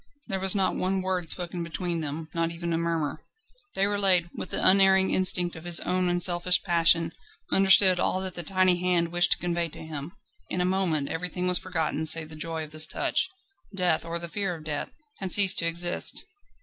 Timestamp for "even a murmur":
2.49-3.19